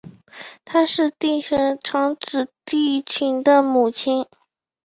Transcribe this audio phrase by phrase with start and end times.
[0.65, 4.25] 她是帝喾长子帝挚的母亲。